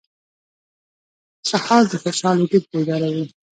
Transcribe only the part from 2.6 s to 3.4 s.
بیداروي.